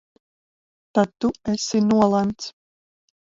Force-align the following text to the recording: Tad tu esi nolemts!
Tad 0.97 1.11
tu 1.25 1.31
esi 1.53 1.83
nolemts! 1.91 2.49